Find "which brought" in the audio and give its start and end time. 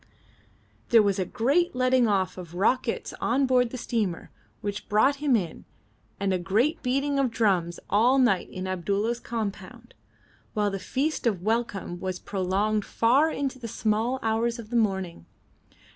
4.61-5.17